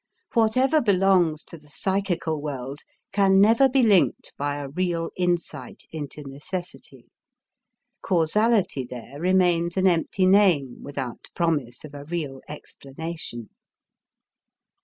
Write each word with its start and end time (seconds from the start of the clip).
Whatever 0.33 0.81
belongs 0.81 1.43
to 1.43 1.59
the 1.59 1.69
psychical 1.69 2.41
world 2.41 2.79
can 3.11 3.39
never 3.39 3.69
be 3.69 3.83
linked 3.83 4.33
by 4.35 4.55
a 4.57 4.67
real 4.67 5.11
insight 5.15 5.83
into 5.91 6.23
necessity. 6.23 7.05
Causality 8.01 8.83
there 8.83 9.19
remains 9.19 9.77
an 9.77 9.85
empty 9.85 10.25
name 10.25 10.81
without 10.81 11.27
promise 11.35 11.83
of 11.83 11.93
a 11.93 12.03
real 12.03 12.41
explanation. 12.49 13.51